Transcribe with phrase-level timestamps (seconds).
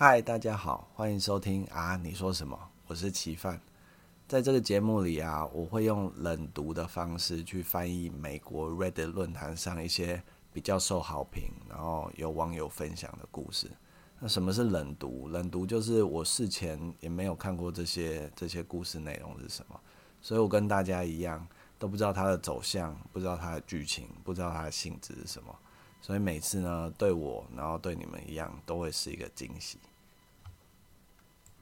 [0.00, 1.96] 嗨，大家好，欢迎收听啊！
[1.96, 2.56] 你说什么？
[2.86, 3.60] 我是齐范。
[4.28, 10.22] 在这个节目里啊，我会用冷读的方式去翻译美国 Reddit 论坛上一些
[10.52, 13.68] 比较受好评，然后有网友分享的故事。
[14.20, 15.26] 那什么是冷读？
[15.26, 19.80] 冷读就是我事前也没有看过这些这些故事内容是什么，
[20.22, 21.44] 所以我跟大家一样
[21.76, 25.52] 都不知道它的走向，不知道它的剧情，不知道它的性质是什么。
[26.00, 29.78] 所以每次呢，对我，然后对你们一样，都会是一个惊喜。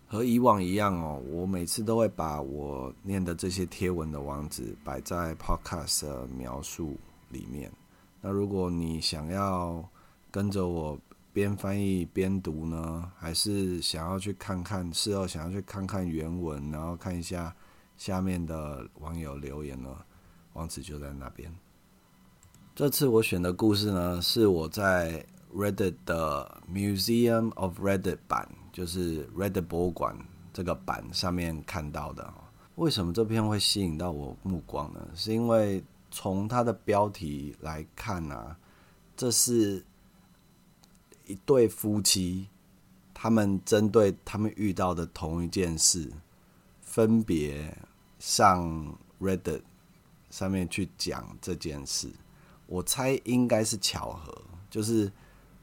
[0.09, 6.97] 和以往一样哦，我每次都会把我念的这些贴文的网址摆在 Podcast 的描述
[7.29, 7.73] 里面。
[8.21, 9.85] 那如果你想要
[10.31, 10.97] 跟着我
[11.33, 17.53] 边翻译边读呢，还是想要去看看，事后想要去看看原文，然后看一下
[17.97, 19.91] 下面的网友留言呢？
[20.53, 21.53] 网址就在那边。
[22.77, 30.15] 这次我选的故事呢，是我在 Reddit 的 Museum of Reddit 版，就是 Reddit 博物馆
[30.53, 32.31] 这个版上面看到的。
[32.75, 35.01] 为什么这篇会吸引到我目光呢？
[35.15, 38.55] 是因为从它的标题来看啊，
[39.17, 39.83] 这是
[41.25, 42.47] 一对夫妻，
[43.15, 46.13] 他们针对他们遇到的同一件事，
[46.83, 47.75] 分别
[48.19, 49.63] 上 Reddit
[50.29, 52.11] 上面去讲这件事。
[52.67, 55.11] 我猜应该是巧合，就是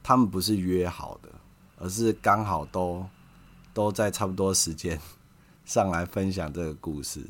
[0.02, 1.30] 他们不是约好的，
[1.78, 3.06] 而是刚好都
[3.74, 4.98] 都在差不多时间
[5.66, 7.22] 上来分享这个故事，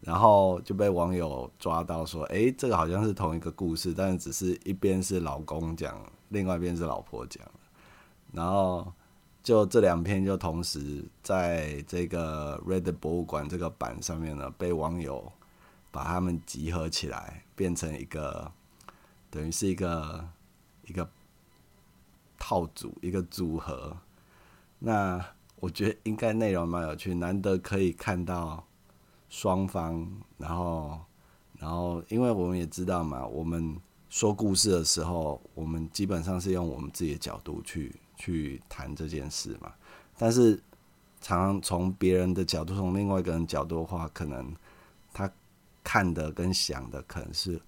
[0.00, 7.46] 然后就被网友抓到说：“哎，这个好像是同一个故事，但只是一边是老公讲，另外一边是老婆讲。”
[8.32, 8.90] 然后
[9.42, 15.30] 就这两篇就同时在这个 Red 博物馆这个版上面呢，被网友
[15.90, 18.50] 把他们集合起来，变成一个。
[19.30, 20.28] 等于是一个
[20.86, 21.08] 一个
[22.38, 23.96] 套组，一个组合。
[24.80, 25.24] 那
[25.56, 28.66] 我觉得应该内容蛮有趣，难得可以看到
[29.28, 30.10] 双方。
[30.36, 30.98] 然后，
[31.58, 33.78] 然后，因为我们也知道嘛，我们
[34.08, 39.72] 说故事的时候，我们基本上是用我们自己的角度去去谈这件事嘛。
[40.18, 40.60] 但是，
[41.20, 44.52] 常常从别人的角度，从另外一个人角度的话，可能
[45.12, 45.30] 他
[45.84, 47.60] 看的跟想的可能是。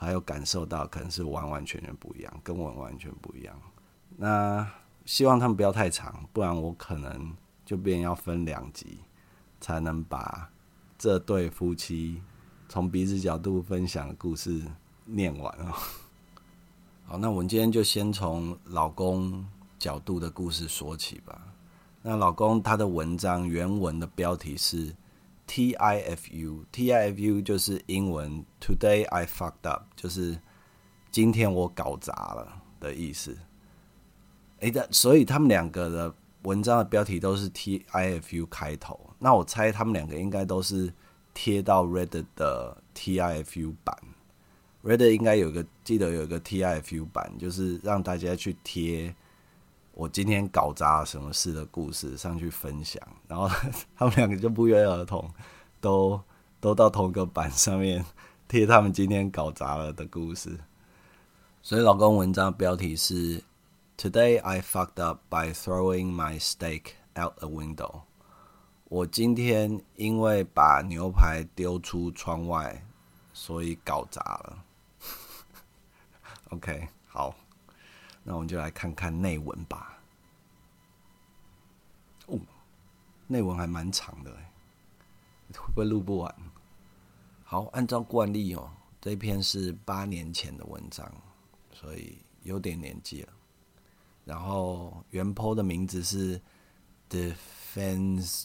[0.00, 3.60] 还有感受到可能是完完全全不一样，跟我完全不一样。
[4.16, 4.64] 那
[5.04, 9.00] 希望他们不要太长，不然我可能就变要分两集，
[9.60, 10.48] 才能把
[10.96, 12.22] 这对夫妻
[12.68, 14.62] 从彼此角度分享的故事
[15.04, 15.72] 念完哦。
[17.04, 19.44] 好，那我们今天就先从老公
[19.80, 21.42] 角度的故事说起吧。
[22.02, 24.94] 那老公他的文章原文的标题是。
[25.48, 30.38] T I F U T I F U 就是英文 Today I fucked up，就是
[31.10, 33.36] 今天我搞砸了的意思。
[34.60, 39.10] 诶，的，所以他们两个的文章的标题都是 T I F U 开头。
[39.18, 40.92] 那我猜他们两个应该都是
[41.32, 43.96] 贴到 Reddit 的 T I F U 版。
[44.84, 49.14] Reddit 应该有个记得有个 T I F U 版，就是让大家去贴。
[49.98, 53.48] 我今天搞砸了什么事的故事上去分享，然后
[53.98, 55.28] 他们两个就不约而同，
[55.80, 56.22] 都
[56.60, 58.04] 都到同个板上面
[58.46, 60.56] 贴他们今天搞砸了的故事。
[61.62, 63.42] 所以老公文章标题是
[63.96, 68.02] “Today I fucked up by throwing my steak out a window”。
[68.84, 72.86] 我今天因为把牛排丢出窗外，
[73.32, 74.64] 所以搞砸了。
[76.54, 77.34] OK，好。
[78.28, 79.98] 那我们就来看看内文吧。
[82.26, 82.38] 哦，
[83.26, 84.30] 内文还蛮长的，
[85.54, 86.34] 会不会录不完？
[87.42, 91.10] 好，按照惯例哦，这篇是八年前的文章，
[91.72, 93.32] 所以有点年纪了。
[94.26, 96.38] 然后原 po 的名字是
[97.08, 98.44] “Defense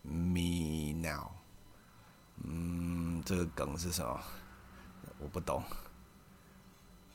[0.00, 1.32] Me Now”。
[2.44, 4.18] 嗯，这个梗是什么？
[5.18, 5.62] 我不懂。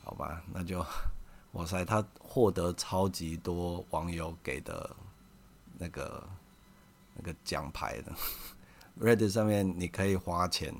[0.04, 0.86] 好吧，那就。
[1.58, 4.96] 哇塞，他获得超级多网友给的
[5.76, 6.24] 那个
[7.16, 8.12] 那个奖牌的
[9.00, 10.72] ，Reddit 上面你可以花钱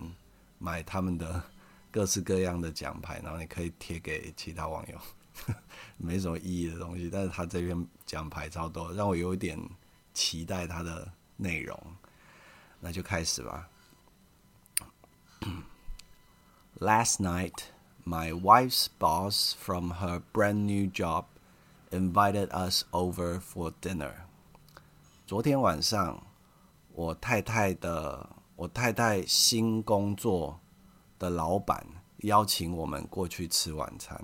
[0.59, 1.43] 买他们的
[1.91, 4.97] 各式各样的奖牌，然后你可以贴给其他网友，
[5.99, 9.59] 没什么意义的东西，但是他这边奖牌超多，让我有一点
[10.15, 11.77] 期待他的内容，
[12.79, 13.69] 那就开始吧。
[16.79, 17.65] Last night.
[18.08, 21.26] my wife's boss from her brand new job
[21.92, 24.26] invited us over for dinner.
[25.26, 26.22] 昨天晚上，
[26.94, 30.60] 我太太的我太太新工作
[31.18, 31.86] 的老板
[32.18, 34.20] 邀请我们过去吃晚餐。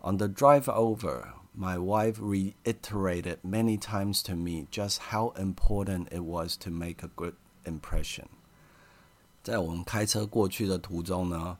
[0.00, 6.24] On the drive over, My wife reiterated many times to me just how important it
[6.24, 8.26] was to make a good impression.
[9.44, 11.56] 在我们开车过去的途中呢，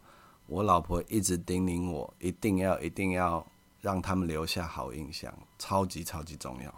[0.50, 3.46] 我老婆一直叮咛我，一定要一定要
[3.82, 6.74] 让他们留下好印象，超级超级重要。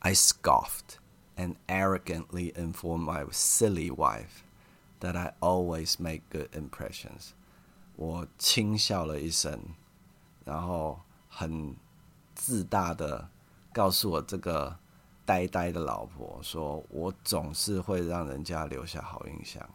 [0.00, 0.98] I scoffed
[1.34, 4.42] and arrogantly informed my silly wife
[5.00, 7.30] that I always make good impressions.
[7.96, 9.58] 我轻笑了一声，
[10.44, 11.00] 然后
[11.30, 11.74] 很
[12.34, 13.30] 自大的
[13.72, 14.78] 告诉我这个
[15.24, 19.66] 呆呆的老婆，说我总是会让人家留下好印象，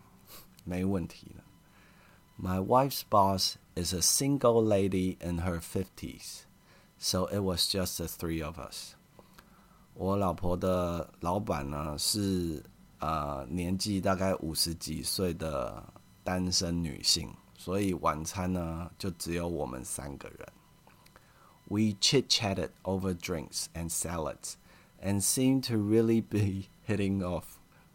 [0.64, 1.44] 没问题的。
[2.43, 6.45] My wife's boss is a single lady in her fifties,
[6.99, 8.95] so it was just the three of us.
[9.95, 12.63] 我老婆的老板呢是
[13.01, 15.83] 呃年纪大概五十几岁的
[16.23, 20.49] 单身女性，所以晚餐呢就只有我们三个人。
[21.67, 24.57] we chit chatted over drinks and salads
[25.03, 27.45] and seemed to really be hitting off.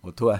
[0.01, 0.39] 我突然，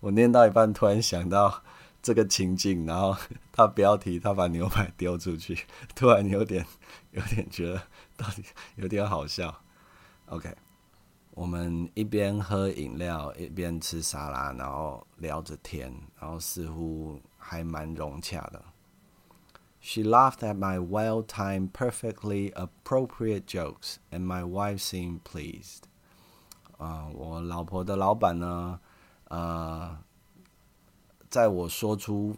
[0.00, 1.62] 我念到一半，突然想到
[2.02, 3.16] 这个情境，然后
[3.59, 6.65] 他标题他把牛排丢出去，突然有点
[7.11, 7.81] 有点觉得
[8.15, 8.41] 到底
[8.77, 9.53] 有点好笑。
[10.27, 10.55] OK，
[11.31, 18.63] 我们一边喝饮料一边吃沙拉，然后聊着天，然后似乎还蛮融洽的。
[19.81, 25.81] She laughed at my well timed, perfectly appropriate jokes, and my wife seemed pleased.
[26.77, 28.79] 啊，我老婆的老板呢，
[29.25, 29.97] 呃，
[31.29, 32.37] 在我说出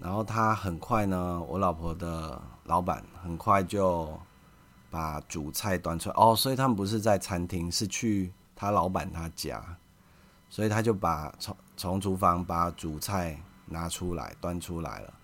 [0.00, 4.18] 然后他很快呢，我老婆的老板很快就
[4.90, 6.14] 把主菜端出来。
[6.16, 9.62] 哦，所以他们不是在餐厅，是去他老板他家，
[10.48, 15.14] 所以他就把从从厨房把主菜拿出来端出来了。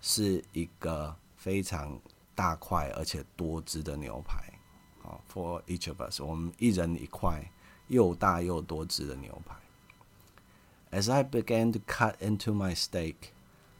[0.00, 1.98] 是一个非常
[2.34, 4.40] 大块而且多汁的牛排，
[5.02, 7.50] 好，for each of us，我们一人一块
[7.88, 9.56] 又大又多汁的牛排。
[10.92, 13.16] As I began to cut into my steak,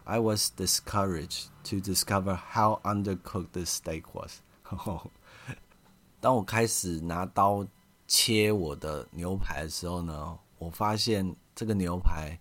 [0.08, 4.40] I was discouraged to discover how undercooked the steak was.
[6.20, 7.66] 当我开始拿刀
[8.06, 12.38] 切我的牛排的时候呢，我发现这个牛排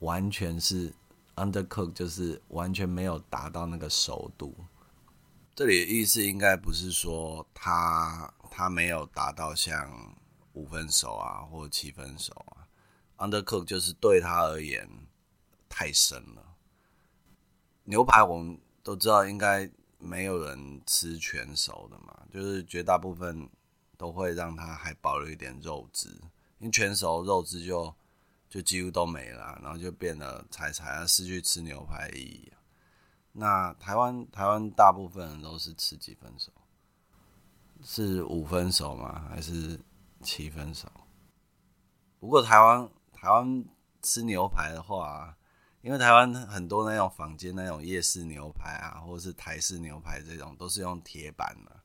[0.00, 0.92] 完全是。
[1.36, 4.54] undercooked，就是完全没有达到那个熟度。
[5.54, 10.16] 这里的意思应该不是说它它没有达到像
[10.54, 12.64] 五分熟啊或七分熟啊。
[13.18, 14.88] ，undercooked 就是对它而言
[15.68, 16.45] 太深了。
[17.86, 19.68] 牛排我们都知道，应该
[19.98, 23.48] 没有人吃全熟的嘛，就是绝大部分
[23.96, 26.10] 都会让它还保留一点肉质，
[26.58, 27.92] 因为全熟肉质就。
[28.48, 32.52] 就几乎都没了，然后就变得柴柴，失去吃牛排的意义。
[33.32, 36.52] 那台湾台湾大部分人都是吃几分熟？
[37.82, 39.26] 是五分熟吗？
[39.28, 39.78] 还是
[40.22, 40.88] 七分熟？
[42.20, 43.64] 不过台湾台湾
[44.00, 45.35] 吃牛排的话，
[45.86, 51.80] 因为台湾很多那种坊间那种夜市牛排啊，或者是台式牛排这种，都是用铁板的，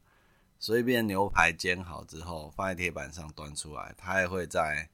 [0.57, 4.89] 所以变牛排煎好之后放在铁板上端出来，它也会再。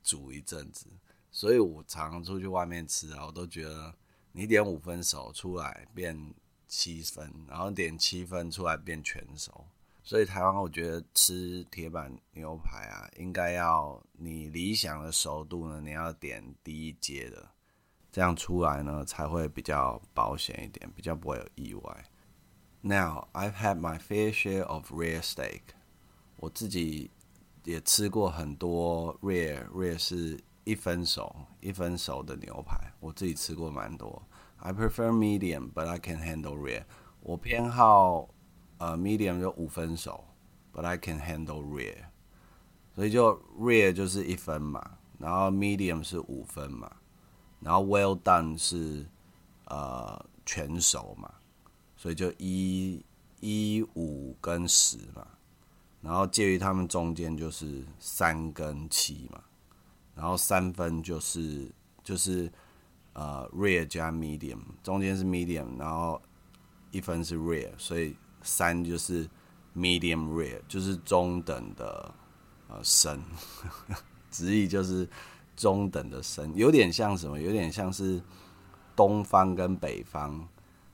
[0.00, 0.86] 煮一阵子，
[1.30, 3.94] 所以我常出去外面吃啊，我都觉得
[4.32, 6.32] 你点五分熟出来变
[6.66, 9.66] 七分，然后点七分出来变全熟。
[10.02, 17.50] 所以台湾我觉得吃铁板牛排啊，应该要你理想的熟度呢，你要点低一阶的，
[18.10, 22.04] 这样出来呢才会比较保险一点，比较不会有意外。
[22.80, 25.62] Now I've had my fair share of rare steak，
[26.36, 27.10] 我自己。
[27.64, 34.22] 也吃过很多 rare，rare 是一分熟一分熟的牛排，我自己吃过蛮多。
[34.56, 36.84] I prefer medium，but I can handle rare。
[37.20, 38.26] 我偏好
[38.78, 40.24] 呃 medium 就五分熟
[40.72, 42.04] ，but I can handle rare。
[42.94, 46.90] 所以就 rare 就是一分嘛，然后 medium 是五分嘛，
[47.60, 49.06] 然后 well done 是
[49.66, 51.32] 呃全熟嘛，
[51.96, 53.04] 所以就一
[53.40, 55.26] 一五跟十嘛。
[56.00, 59.42] 然后介于他们中间就是三跟七嘛，
[60.14, 61.68] 然后三分就是
[62.04, 62.50] 就是
[63.14, 66.22] 呃 rare 加 medium，中间是 medium，然后
[66.92, 69.28] 一分是 rare，所以三就是
[69.74, 72.14] medium rare，就是中等的
[72.68, 73.20] 呃深，
[74.30, 75.06] 直译就是
[75.58, 77.40] 中等的深，有点像什么？
[77.40, 78.22] 有点像是
[78.94, 80.46] 东方跟北方，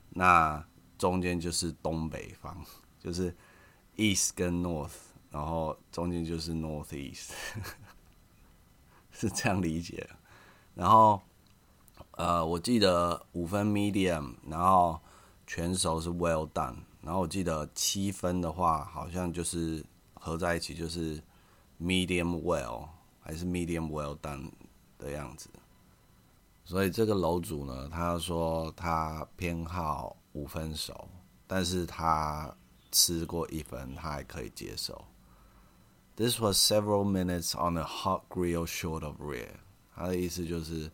[0.09, 0.65] 那
[0.97, 2.57] 中间就是东北方，
[2.99, 3.35] 就是
[3.95, 4.95] east 跟 north，
[5.29, 7.29] 然后中间就是 northeast，
[9.11, 10.09] 是这样理解。
[10.73, 11.21] 然后
[12.17, 14.99] 呃，我记得五分 medium，然后
[15.45, 21.21] 全熟是 well done，然后我记得七分的话，好像就是合在一起就是
[21.79, 22.87] medium well
[23.25, 24.51] 还是 medium well done
[24.99, 25.49] 的样子。
[26.63, 31.09] 所以这个楼主呢，他说他偏好五分熟，
[31.47, 32.55] 但是他
[32.91, 35.03] 吃过一分，他还可以接受。
[36.15, 39.55] This was several minutes on a hot grill short of rare。
[39.95, 40.91] 他的意思就是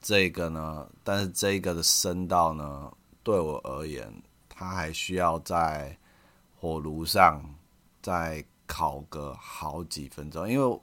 [0.00, 2.90] 这个呢，但是这个的生道呢，
[3.22, 5.96] 对我而言，它还需要在
[6.58, 7.42] 火炉上
[8.02, 10.80] 再烤个好几分钟，因为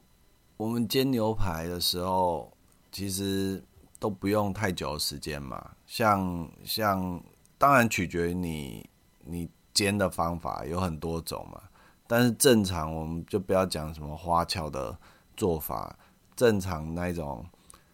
[0.58, 2.52] 我们煎牛排的时候，
[2.92, 3.64] 其实。
[3.98, 7.20] 都不用太久的时间嘛，像像
[7.58, 8.88] 当然取决于你
[9.24, 11.60] 你煎的方法有很多种嘛，
[12.06, 14.96] 但是正常我们就不要讲什么花俏的
[15.36, 15.98] 做法，
[16.36, 17.44] 正常那种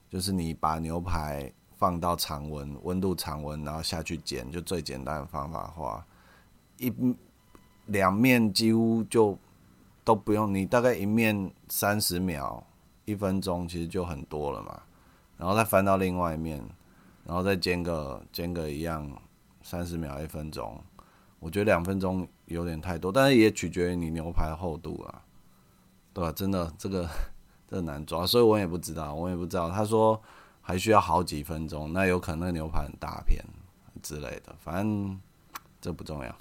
[0.09, 6.05] 就是你把牛排放到常温，温度常温，然后下去煎，就最简单的方法的话，
[6.77, 6.91] 一
[7.85, 9.37] 两面几乎就
[10.11, 12.61] 都不用，你大概一面三十秒、
[13.05, 14.81] 一分钟，其实就很多了嘛。
[15.37, 16.61] 然后再翻到另外一面，
[17.23, 19.09] 然后再煎个煎个一样
[19.63, 20.83] 三十秒一分钟，
[21.39, 25.23] 我觉得两分钟有点太多，但是也取决于你牛排厚度啊，
[26.13, 26.29] 对吧？
[26.33, 27.09] 真的这个
[27.69, 29.71] 这难抓，所以我也不知道，我也不知道。
[29.71, 30.21] 他说
[30.59, 33.41] 还需要好几分钟，那有可能那牛排很大片
[34.03, 35.17] 之类的，反正
[35.79, 36.35] 这不重要。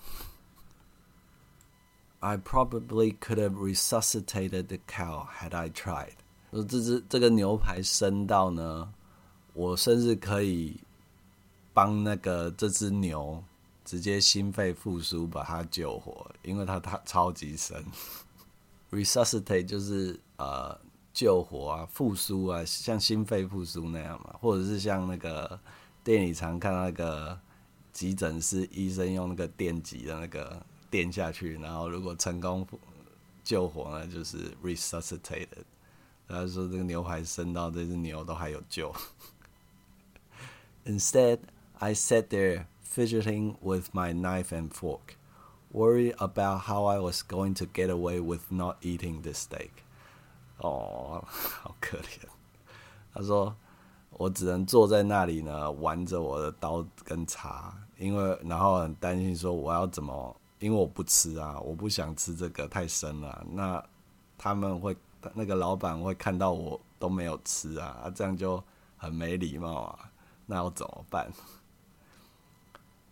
[2.21, 6.13] I probably could have resuscitated the cow had I tried.
[6.53, 8.93] 说这只这个牛排生到呢，
[9.55, 10.79] 我甚至可以
[11.73, 13.43] 帮那个这只牛
[13.85, 17.83] 直接心肺复苏，把它救活，因为它它超级生。
[18.91, 20.79] Resuscitate 就是呃
[21.13, 25.59] 救活啊，复苏啊，像心肺复苏那样嘛，或者是像那个
[26.05, 27.39] 电影常看那个
[27.93, 32.66] 急诊室医生用那个电击的那个电下去，然后如果成功
[33.44, 35.66] 救活呢，就是 resuscitated。
[36.28, 38.94] 他说：“这个牛排生到这只牛都还有救。”
[40.86, 41.40] Instead,
[41.78, 45.18] I sat there fidgeting with my knife and fork,
[45.72, 49.70] worried about how I was going to get away with not eating the steak.
[50.58, 52.28] 哦，好可怜。
[53.14, 63.45] 他说：“我只能坐在那里呢，玩着我的刀跟叉，因为然后很担心说我要怎么， 因为我不吃啊，我不想吃这个太生了。
[63.51, 63.85] 那
[64.39, 64.97] 他们会。”
[65.35, 68.65] 那个老板会看到我都没有吃啊，啊，这样就
[68.97, 70.11] 很没礼貌啊。
[70.47, 71.31] 那要怎么办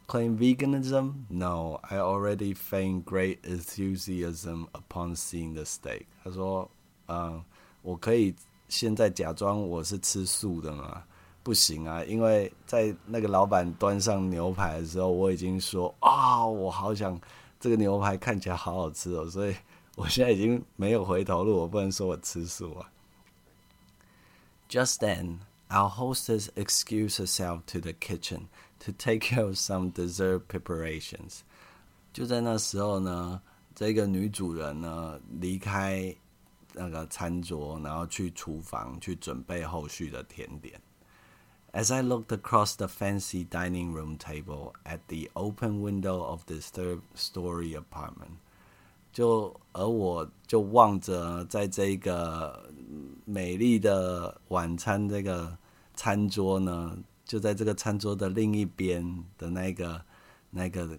[0.06, 1.12] ？Claim veganism?
[1.28, 6.06] No, I already feign great enthusiasm upon seeing the steak.
[6.24, 6.70] 他说
[7.08, 7.44] ：“嗯，
[7.82, 8.34] 我可以
[8.70, 11.04] 现在假装我是吃素的吗？
[11.48, 17.18] 不行啊，因为在那个老板端上牛排的时候，我已经说啊，我好想
[17.58, 19.56] 这个牛排看起来好好吃哦，所以。”
[19.96, 22.88] 我现在已经没有回头路，我不能说我吃素啊。
[24.68, 25.38] Just then,
[25.70, 28.42] our hostess excused herself to the kitchen
[28.78, 31.40] to take care of some dessert preparations。
[32.12, 33.42] 就在那时候呢，
[33.74, 36.14] 这个女主人呢离开
[36.74, 40.80] 那个餐桌，然后去厨房去准备后续的甜点。
[41.71, 47.75] As I looked across the fancy dining room table at the open window of this third-story
[47.75, 48.38] apartment.
[49.12, 52.67] 就而我就望着在这个
[53.25, 55.55] 美丽的晚餐这个
[55.93, 60.03] 餐桌呢，就在这个餐桌的另一边的那个
[60.50, 60.97] 那个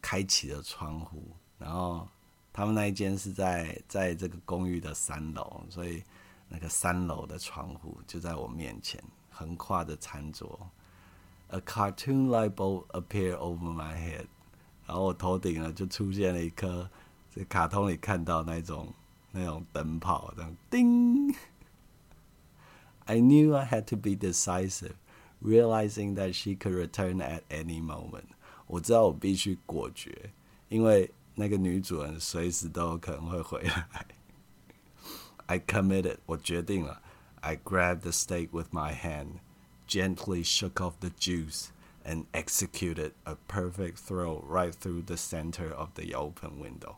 [0.00, 1.22] 开启的窗户，
[1.58, 2.08] 然后
[2.52, 6.02] 他们那一间是在在这个公寓的三楼，所以
[6.48, 9.02] 那个三楼的窗户就在我面前，
[9.34, 10.70] 横跨着餐桌。
[11.48, 14.26] A cartoon light bulb appeared over my head，
[14.86, 16.88] 然后我头顶呢就出现了一颗。
[17.34, 18.92] 在卡通里看到那种
[19.32, 21.34] 那种灯泡，这样叮。
[23.06, 24.94] I knew I had to be decisive,
[25.42, 28.26] realizing that she could return at any moment.
[28.66, 30.32] 我知道我必须果决，
[30.68, 34.06] 因为那个女主人随时都有可能会回来。
[35.46, 37.02] I committed，我决定了。
[37.44, 39.40] I grabbed the steak with my hand,
[39.86, 41.72] gently shook off the juice,
[42.04, 46.96] and executed a perfect throw right through the center of the open window.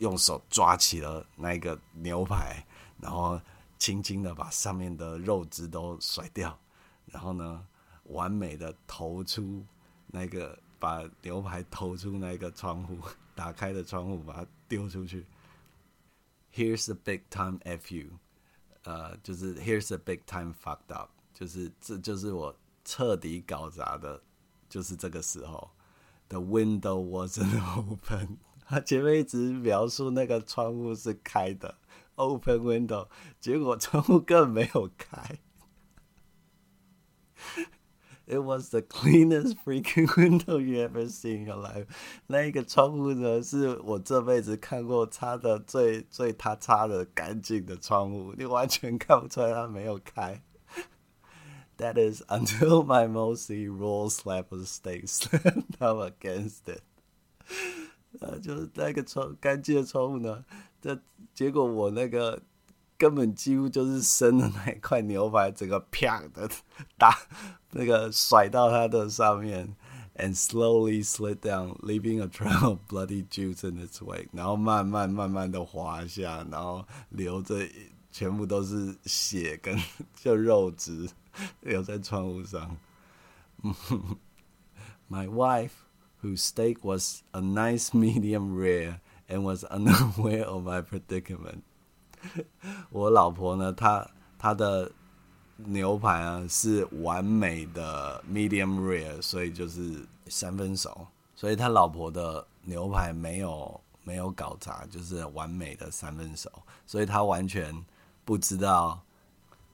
[0.00, 2.64] 用手抓起了那个牛排，
[2.98, 3.40] 然后
[3.78, 6.58] 轻轻的把上面的肉汁都甩掉，
[7.06, 7.66] 然后呢，
[8.04, 9.64] 完美的投出
[10.06, 12.98] 那个把牛排投出那个窗户，
[13.34, 15.26] 打开的窗户把它丢出去。
[16.52, 18.18] Here's the big time f you，
[18.83, 24.21] 呃，就是 Here's a big time fucked up，就是这就是我彻底搞砸的，
[24.69, 25.71] 就是这个时候。
[26.29, 28.37] The window was open。
[28.65, 31.75] 他前面一直描述那个窗户是开的
[32.15, 33.07] ，open window，
[33.39, 35.39] 结果窗户根本没有开。
[38.28, 41.86] It was the cleanest freaking window you ever seen in your life。
[42.28, 50.42] 那一个窗户呢，是我这辈子看过擦的最最他擦的干净的窗户，你完全看不出来它没有开。
[51.76, 56.82] That is until my mostly raw slab of steak slammed up against it。
[58.20, 60.44] 呃，就是那个窗干净的窗户呢，
[60.80, 60.98] 这
[61.34, 62.40] 结果我那个
[62.96, 66.48] 根本几乎就是生的那一块牛排，整个啪的
[66.96, 67.18] 打
[67.70, 69.74] 那个甩到它的上面，
[70.16, 74.28] and slowly slid down, leaving a trail of bloody juice in its wake。
[74.32, 77.66] 然后慢慢慢慢的滑下，然后流着
[78.10, 79.76] 全部都是血跟
[80.14, 81.08] 就肉汁。
[81.62, 82.76] 留在窗户上。
[85.10, 85.72] My wife,
[86.22, 91.62] whose steak was a nice medium rare and was unaware of my predicament。
[92.90, 94.08] 我老婆呢，她
[94.38, 94.92] 她的
[95.65, 106.49] 牛排啊是完美的 medium rare，所以就是三分熟，所以他老婆的牛排没有没有搞砸，就是完美的三分熟，
[106.85, 107.85] 所以他完全
[108.25, 109.01] 不知道。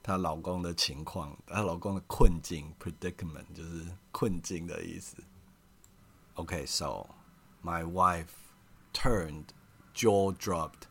[0.07, 5.17] 她老公的情况，她老公的困境 （predicament） 就是困境的意思。
[6.35, 7.07] OK，so
[7.63, 8.27] my wife
[8.93, 9.45] turned,
[9.95, 10.83] jaw dropped,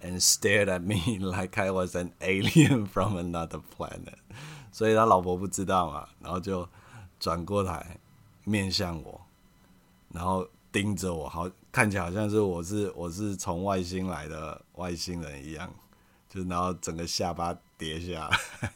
[0.00, 4.18] and stared at me like I was an alien from another planet.
[4.70, 6.68] 所以他老婆不知道嘛，然后就
[7.18, 7.98] 转过来
[8.44, 9.20] 面向我，
[10.10, 15.72] 然后盯着我，好看起来好像是我是我是从外星来的外星人一样，
[16.28, 17.56] 就然后整个下巴。
[17.78, 18.70] 跌下来。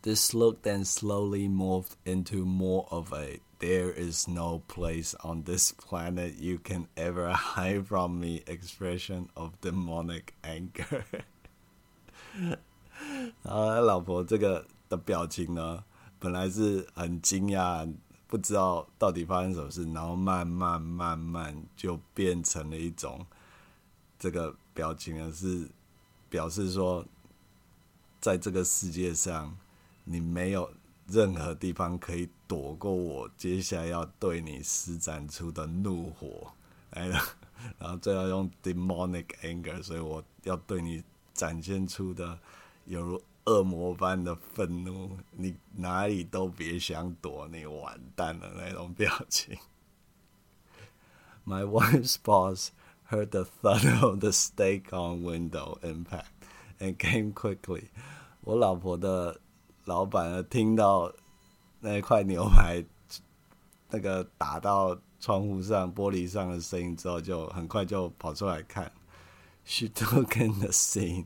[0.00, 5.72] This look then slowly morphed into more of a there is no place on this
[5.72, 11.04] planet you can ever hide from me expression of demonic anger
[13.42, 15.84] 然后他老婆这个的表情呢，
[16.18, 17.90] 本来是很惊讶，
[18.26, 23.26] 不知道到底发生什么事，然后慢慢慢慢就变成了一种
[24.18, 25.68] 这个表情呢是
[26.28, 27.04] 表示说，
[28.20, 29.56] 在这个世界上，
[30.04, 30.72] 你没有
[31.11, 36.51] 任何地方可以躲过我接下来要对你施展出的怒火
[36.91, 37.19] 来了。
[37.77, 42.39] 然后最后用 demonic anger，所以我要对你展现出的
[42.85, 49.57] 犹如恶魔般的愤怒，你哪里都别想躲，你完蛋了那种表情。
[51.45, 52.71] My wife's boss.
[53.11, 56.31] heard the thud of the stake on window impact
[56.79, 57.89] and came quickly。
[58.39, 59.40] 我老婆的
[59.85, 61.11] 老板呢，听到
[61.79, 62.83] 那块牛排
[63.89, 68.91] 那个打到窗户上玻璃上的声音之后，就很快就跑出来看。
[69.63, 71.25] She took in the scene,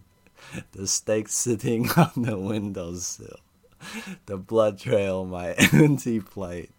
[0.72, 3.40] the steak sitting on the windowsill,
[4.26, 6.70] the blood trail my empty plate,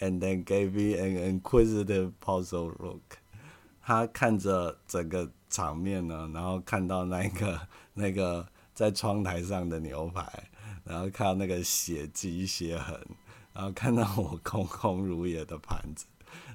[0.00, 3.18] and then gave me an inquisitive puzzled look.
[3.82, 7.60] 他看着整个场面呢，然后看到那个
[7.94, 10.50] 那个在窗台上的牛排，
[10.86, 12.98] 然后看到那个血迹血痕，
[13.52, 16.06] 然后看到我空空如也的盘子，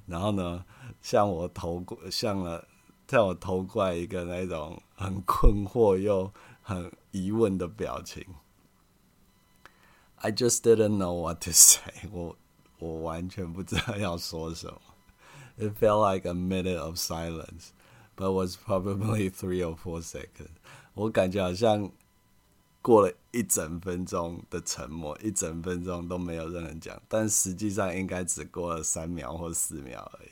[0.05, 0.63] 然后呢，
[1.01, 2.65] 向我投过，向了
[3.07, 8.25] 向我投过来一个那种很困惑又很疑问的表情。
[10.15, 12.37] I just didn't know what to say，我
[12.79, 14.79] 我完全不知道要说什么。
[15.57, 17.71] It felt like a minute of silence,
[18.15, 20.55] but was probably three or four seconds.
[20.93, 21.91] 我感觉好像
[22.81, 30.29] 过了一整分钟的沉默，一整分钟都没有任何讲，但实际上应该只过了三秒或四秒而已。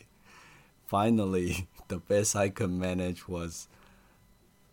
[0.90, 3.66] Finally, the best I could manage was,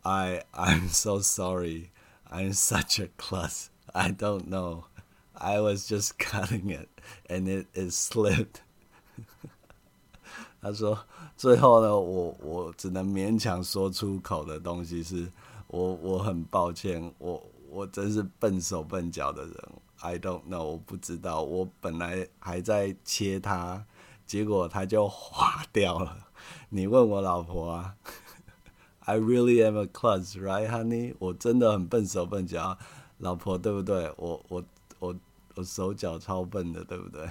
[0.03, 1.91] "I I'm so sorry.
[2.31, 3.67] I'm such a klutz.
[3.93, 4.85] I don't know.
[5.35, 6.89] I was just cutting it,
[7.29, 8.63] and it it slipped."
[10.63, 10.99] 他说
[11.37, 15.31] ：“最后呢，我我只能勉强说出口的东西是，
[15.69, 19.55] 我我很抱歉，我我真是笨手笨脚的人。
[20.01, 23.85] I don't know，我不知道，我本来还在切它，
[24.25, 26.29] 结果它就滑 掉了。
[26.71, 27.97] 你问我老婆啊
[29.01, 31.15] ，I really am a klutz, right, honey？
[31.19, 32.79] 我真的很笨手笨脚，
[33.19, 34.11] 老婆对不对？
[34.17, 34.65] 我我
[34.99, 35.15] 我
[35.57, 37.29] 我手脚超笨的，对不对？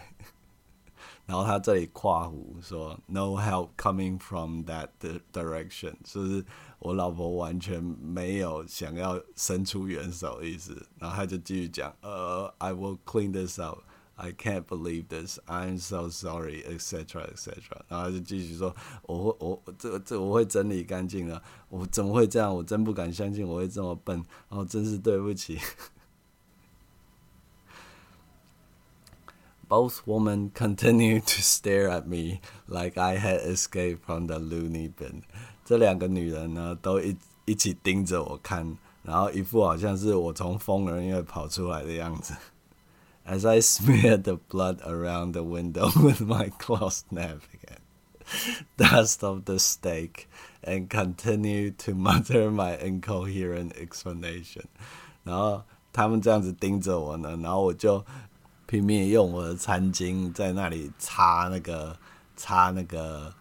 [1.26, 4.90] 然后他这里跨湖说，No help coming from that
[5.34, 6.46] direction，就是
[6.85, 10.87] 我老婆完全没有想要伸出援手意思。
[10.99, 15.39] 然后他就继续讲，呃，I will clean this up。I can't believe this.
[15.47, 17.27] I'm so sorry, etc.
[17.33, 17.57] etc.
[17.89, 21.43] 然后就继续说，我会我这这我会整理干净的。
[21.71, 22.55] 我怎么会这样？
[22.55, 24.17] 我真不敢相信我会这么笨。
[24.51, 25.59] 然后真是对不起。
[29.71, 35.23] Both women continued to stare at me like I had escaped from the loony bin。
[35.66, 42.36] 这两个女人呢，都一一起盯着我看，然后一副好像是我从疯人院跑出来的样子。
[43.26, 47.80] as I smeared the blood around the window with my cloth napkin,
[48.78, 50.28] dust of the steak,
[50.62, 54.66] and continued to mutter my incoherent explanation.
[55.24, 58.06] 然后他们这样子盯着我呢，然后我就
[58.68, 61.98] 拼命用我的餐巾在那里擦那个
[62.36, 63.34] 擦那个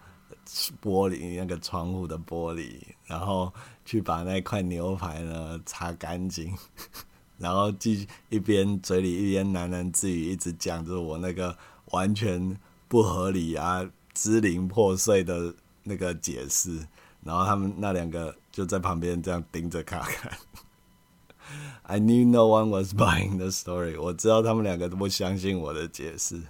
[0.82, 3.52] 玻璃那个窗户的玻璃，然后
[3.84, 6.54] 去把那块牛排呢擦干净。
[7.36, 15.52] 然后继续一边嘴里一边喃喃自语，一直讲着我那个完全不合理啊、支离破碎的
[15.82, 16.86] 那个解释。
[17.22, 20.32] 然后他们那两个就在旁边这样盯着看看。
[21.82, 24.00] I knew no one was buying the story。
[24.00, 26.40] 我知道他们两个都不相信我的解释。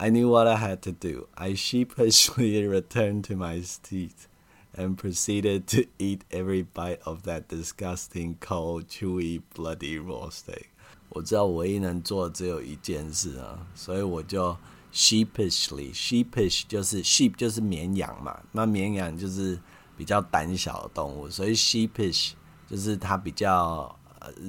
[0.00, 1.28] I knew what I had to do.
[1.34, 4.28] I sheepishly returned to my seat.
[4.76, 10.66] and proceeded to eat every bite of that disgusting cold, chewy, bloody raw steak。
[11.08, 14.56] 我知道我唯一能做的只有一件事啊，所以我就
[14.92, 19.58] sheepishly，sheepish 就是 sheep 就是绵羊嘛，那绵羊就是
[19.96, 22.32] 比较胆小的动物，所以 sheepish
[22.68, 23.98] 就是它比较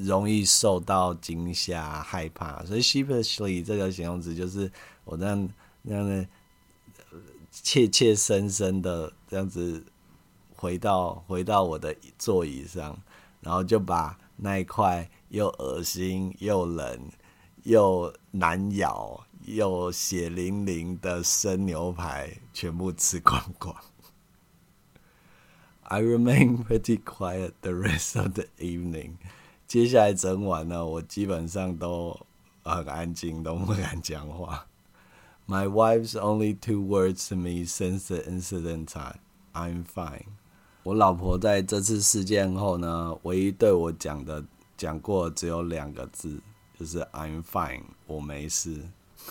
[0.04, 4.70] 容易受到惊吓、害怕，所以 sheepishly 这个形容词就是
[5.04, 5.48] 我这样
[5.82, 6.26] 那样的
[7.50, 9.84] 切切生生的这样子。
[10.54, 12.96] 回到回到我的座椅上，
[13.40, 17.10] 然后就把那一块又恶心又冷
[17.64, 23.74] 又难咬又血淋淋的生牛排全部吃光光。
[25.82, 29.14] I remain pretty quiet the rest of the evening。
[29.72, 32.14] 接下来整晚呢，我基本上都
[32.62, 34.66] 很安静，都不敢讲话。
[35.48, 39.16] My wife's only two words to me since the incident time:
[39.54, 40.26] "I'm fine."
[40.82, 44.44] 我老婆在这次事件后呢，唯一对我讲的
[44.76, 46.42] 讲过只有两个字，
[46.78, 48.78] 就是 "I'm fine"，我没事。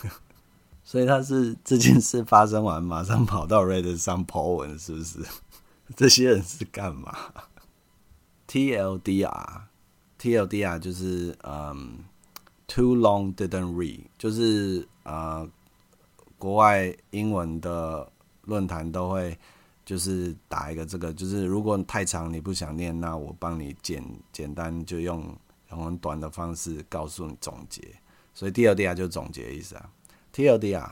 [0.82, 5.20] 所以他是这件事发生完，马上跑到 Reddit 上 po 文，是不是？
[5.94, 7.16] 这些人是干嘛
[8.48, 9.68] ？T L D R
[10.22, 11.98] T L D R 就是嗯
[12.68, 15.48] ，Too long didn't read，就是呃，
[16.38, 18.08] 国外英文的
[18.42, 19.36] 论坛都会。
[19.84, 25.36] 就是打一个这个，就是如果太长你不想念，那我帮你简简单就用
[25.68, 27.82] 很短的方式告诉你总结。
[28.32, 29.90] 所以 TLDR 就总结意思啊。
[30.32, 30.88] TLDR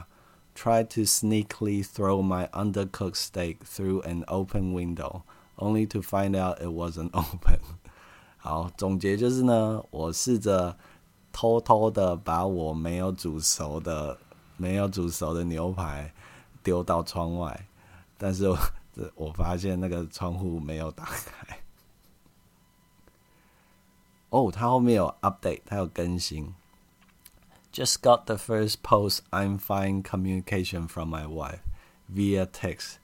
[0.57, 5.23] try to sneakily throw my undercooked steak through an open window,
[5.57, 7.61] only to find out it wasn't open。
[8.41, 10.77] 好，总结就是呢，我试着
[11.33, 14.19] 偷偷的把我没有煮熟的、
[14.57, 16.13] 没有煮熟的牛排
[16.63, 17.67] 丢到窗外，
[18.19, 18.53] 但是。
[19.15, 21.59] 我发现那个窗户没有打开。
[24.29, 26.55] 哦，它后面有 update，它有更新。
[27.73, 31.61] Just got the first post I'm fine communication from my wife
[32.09, 32.97] via text,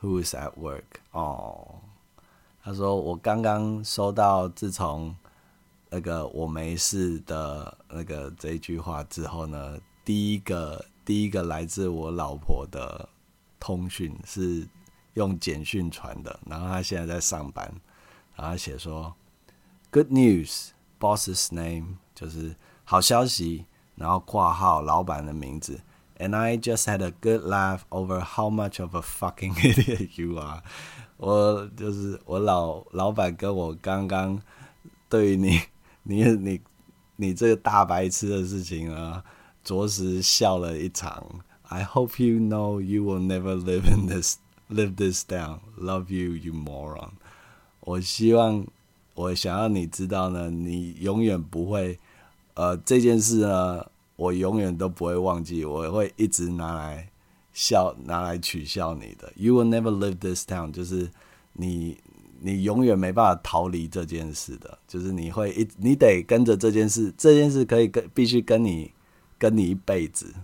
[0.00, 1.00] who is at work.
[1.10, 1.80] 哦，
[2.64, 5.14] 他说我刚刚收到自从
[5.90, 13.08] 那个我没事的那个这一句话之后呢，第一个第一个来自我老婆的
[13.60, 14.66] 通讯是。
[15.14, 17.72] 用简讯传的，然后他现在在上班，
[18.34, 19.14] 然后写说
[19.92, 25.80] ，Good news，boss's name 就是好消息，然后括号老板的名字
[26.18, 30.64] ，and I just had a good laugh over how much of a fucking idiot you are。
[31.16, 34.40] 我就是我老老板跟我刚刚
[35.08, 35.60] 对于你
[36.04, 36.60] 你你
[37.16, 39.22] 你这个大白痴的事情啊，
[39.62, 41.24] 着实笑了一场。
[41.68, 44.36] I hope you know you will never live in this。
[44.70, 47.10] Live this down, love you, you moron。
[47.80, 48.66] 我希望，
[49.14, 51.98] 我想要你知道呢，你永远不会，
[52.54, 57.10] 呃，这件事呢，我永远都不会忘记，我会一直拿来
[57.54, 59.32] 笑拿来取笑你的。
[59.36, 61.10] You will never leave this town，就是
[61.54, 61.96] 你
[62.40, 68.92] 你永远没办法逃离这件事的，就是你会一你得跟着这件事，这件事可以跟必须跟你
[69.38, 70.34] 跟你一辈子。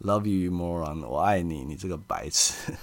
[0.00, 1.06] Love you, moron！
[1.06, 2.74] 我爱你，你这个白痴。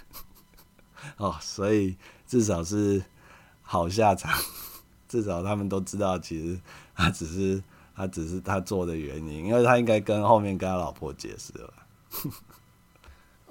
[1.17, 3.03] 哦，所以至少是
[3.61, 4.31] 好下场，
[5.07, 6.59] 至少他们都知道，其实
[6.95, 7.61] 他只是
[7.93, 11.73] 他只是他做的原因，因为他应该跟后面跟他老婆解释了。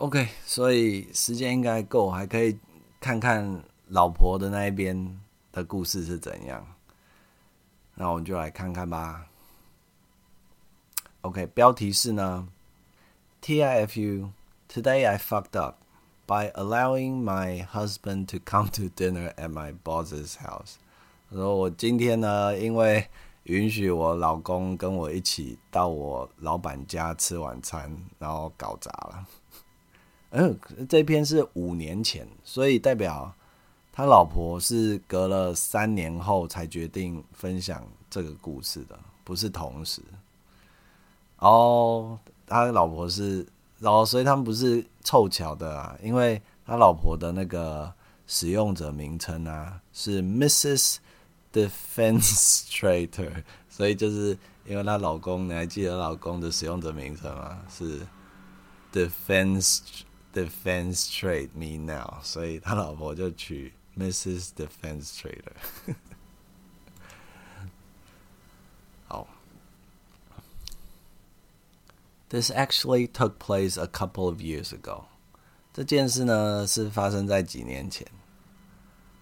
[0.01, 2.59] OK，所以时间应该够，还可以
[2.99, 5.21] 看看老婆的那一边
[5.53, 6.67] 的故事是怎样。
[7.97, 9.27] 那我们就来看看吧。
[11.21, 12.49] OK，标题是呢
[13.43, 14.31] ，TIFU
[14.73, 15.77] Today I fucked up
[16.27, 20.77] by allowing my husband to come to dinner at my boss's house。
[21.31, 23.07] 说我今天呢，因为
[23.43, 29.27] 允许我老公跟我一起到我老板家吃晚餐，然后搞砸了。
[30.31, 33.35] 嗯，这篇是五年前，所以代表
[33.93, 40.01] 他老婆是隔了三年后才决定分享这个故事的，不是同时。
[41.39, 43.45] 哦，他老婆是，
[43.81, 47.93] 然后所以他们不是凑巧的啊，因为他老婆的那个
[48.27, 50.99] 使用者名称啊是 Mrs.
[51.53, 57.59] Defenstrator， 所以就是因为她老公，你还记得老公的使用者名称吗？
[57.69, 58.01] 是
[58.93, 59.81] Defense。
[60.34, 64.50] Defense trade me now，所以他老婆就取 Mrs.
[64.50, 65.96] Defense Trader。
[69.08, 69.28] 好，
[72.28, 75.06] This actually took place a couple of years ago。
[75.72, 78.06] 这件事呢是发生在几年前。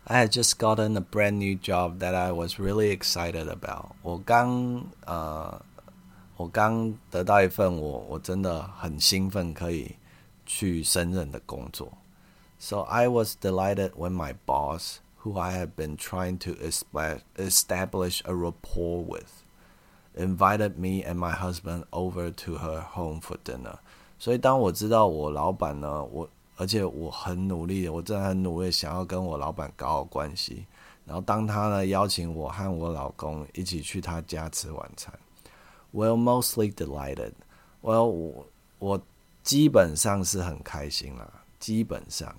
[0.05, 3.91] I had just gotten a brand new job that I was really excited about。
[4.01, 5.63] 我刚呃，
[6.37, 9.95] 我刚得到一份我我真的很兴奋可以。
[10.47, 11.91] 去胜任的工作。
[12.59, 16.51] So I was delighted when my boss, who I had been trying to
[17.37, 19.43] establish a rapport with,
[20.15, 23.79] invited me and my husband over to her home for dinner.
[24.19, 30.65] 所以当我知道我老板呢，我而且我很努力，我真的很努力想要跟我老板搞好关系。
[31.05, 35.13] 然后当他呢邀请我和我老公一起去他家吃晚餐，
[35.93, 37.33] Well, mostly delighted.
[37.81, 38.45] Well，我
[38.79, 39.01] 我
[39.48, 41.26] 基本上是很开心啦。
[41.58, 42.36] 基本上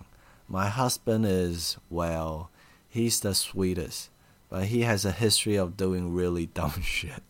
[0.47, 2.49] ，My husband is well,
[2.93, 4.09] he's the sweetest,
[4.47, 7.23] but he has a history of doing really dumb shit。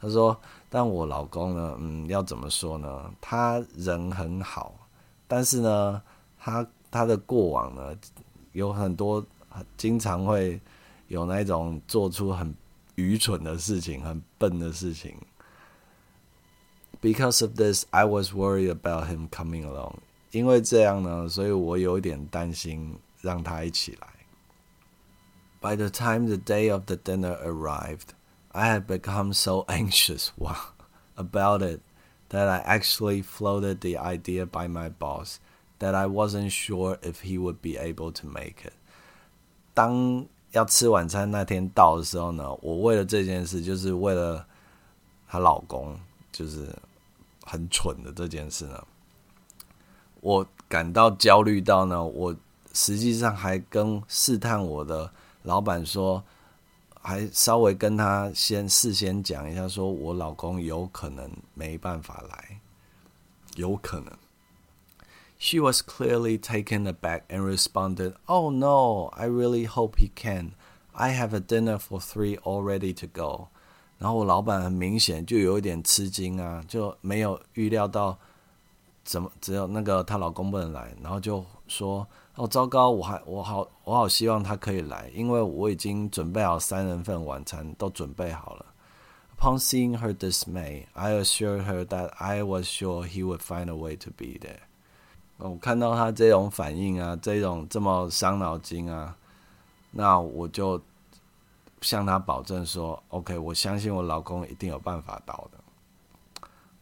[0.00, 3.12] 他说，但我老公呢，嗯，要怎么说呢？
[3.20, 4.88] 他人很好，
[5.26, 6.00] 但是呢，
[6.38, 7.98] 他他的过往呢，
[8.52, 9.26] 有很多
[9.76, 10.60] 经常会
[11.08, 12.54] 有那种做出很
[12.94, 15.16] 愚蠢的事情，很笨的事情。
[17.01, 19.99] Because of this, I was worried about him coming along.
[20.31, 24.07] 因为这样呢，所以我有点担心让他一起来。
[25.59, 28.09] By the time the day of the dinner arrived,
[28.49, 30.29] I had become so anxious
[31.15, 31.81] about it
[32.29, 35.37] that I actually floated the idea by my boss
[35.79, 38.73] that I wasn't sure if he would be able to make it.
[39.73, 44.45] 当要吃晚餐那天到的时候呢，我为了这件事，就是为了
[45.27, 45.99] 她老公，
[46.31, 46.67] 就是
[47.52, 48.82] 很蠢的这件事呢，
[50.22, 52.34] 我感到焦虑到呢，我
[52.72, 55.12] 实际上还跟试探我的
[55.42, 56.24] 老板说，
[57.02, 62.60] 还稍微跟他先事先讲一下，说我老公有可能没办法来，
[63.56, 64.10] 有可能。
[65.38, 70.52] She was clearly taken aback and responded, "Oh no, I really hope he can.
[70.92, 73.48] I have a dinner for three already to go."
[74.02, 78.18] 然后我老板很明显就有一点吃惊啊，就没有预料到
[79.04, 88.66] 怎么只有那个她老公不能来，然后就说：“哦，糟糕，我还我好我好希望他可以来，因为我已经准备好三人份晚餐都准备好了。”
[89.38, 93.76] Upon seeing her dismay, I assured her that I was sure he would find a
[93.76, 94.62] way to be there.
[95.38, 99.14] 我看到他这种反应啊，这种这么伤脑筋啊，
[99.92, 100.80] 那我就。
[101.81, 105.59] 向他保证说：“OK，我相信我老公一定有办法到的。”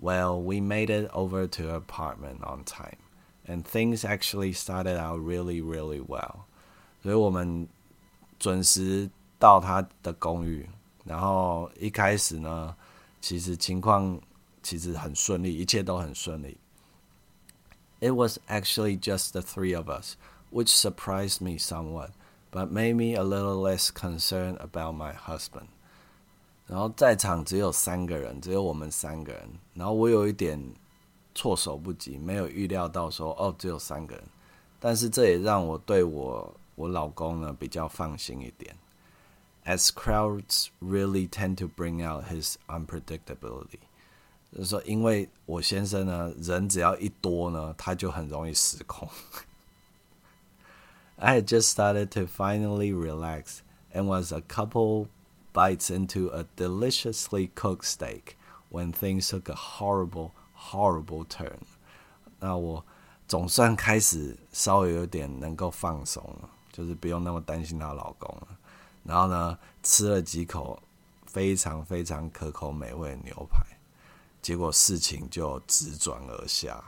[0.01, 2.97] Well, we made it over to her apartment on time,
[3.47, 6.45] and things actually started out really, really well.
[7.01, 7.67] 所以我们
[8.37, 10.69] 准时到他的公寓，
[11.05, 12.75] 然后一开始呢，
[13.21, 14.19] 其实情况
[14.61, 16.57] 其实很顺利，一切都很顺利。
[18.01, 20.15] It was actually just the three of us,
[20.51, 22.09] which surprised me somewhat
[22.51, 25.67] but made me a little less concerned about my husband。
[26.67, 29.49] 然后在场只有三个人，只有我们三个人。
[29.73, 30.59] 然后我有一点
[31.35, 34.23] 措手不及，没有预料到说哦只有三个人，
[34.79, 38.75] 但是这也让我对我我老公呢比较放心一点。
[39.65, 43.79] As crowds really tend to bring out his unpredictability，
[44.51, 49.09] 就是说，因为我先生呢人只要一多呢，他就很容易失控。
[51.19, 53.61] I had just started to finally relax
[53.93, 55.07] and was a couple
[55.53, 58.35] bites into a deliciously cooked steak
[58.69, 61.59] when things took a horrible horrible turn。
[62.39, 62.83] 那我
[63.27, 68.47] 总算开始稍微有点能够放松了，就是不用那么担心她老公了。
[69.03, 70.81] 然后呢，吃了几口
[71.25, 73.63] 非常非常可口美味的牛排，
[74.41, 76.83] 结果事情就直转而下。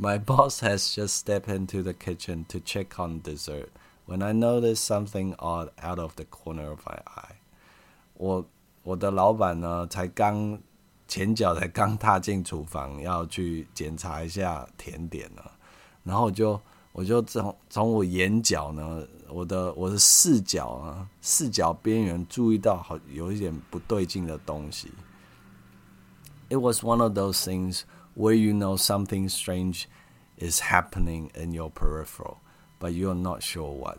[0.00, 3.70] My boss has just stepped into the kitchen to check on dessert
[4.06, 7.34] when I noticed something odd out of the corner of my eye。
[8.14, 8.46] 我
[8.84, 10.58] 我的老板呢，才刚
[11.08, 15.42] 前脚才刚踏进厨房，要去检查一下甜点呢。
[16.04, 16.60] 然后我就
[16.92, 24.92] 我就从从我眼角呢，我的我的视角啊，视角边缘注意到好有一点不对劲的东西。
[26.48, 27.82] It was one of those things
[28.14, 29.84] where you know something strange
[30.38, 32.36] is happening in your peripheral,
[32.78, 33.98] but you're not sure what。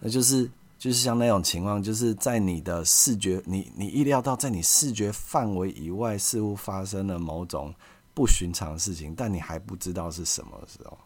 [0.00, 7.74] 那就是就是像那种情况，就是在你的视觉，你你意料到在你视觉范围以外，似乎发生了某种
[8.12, 10.98] 不寻常的事情，但你还不知道是什么的时候，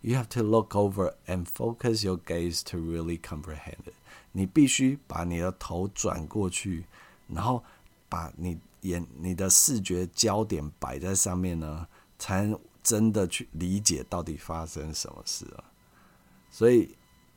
[0.00, 3.94] you have to look over and focus your gaze to really comprehend it。
[4.30, 6.84] 你必须把你的头转过去，
[7.26, 7.62] 然后
[8.08, 11.85] 把你 眼你的视觉焦点摆在上面呢，
[12.17, 12.49] 才
[12.81, 15.63] 真的去理解到底发生什么事了。
[16.49, 16.95] 所以。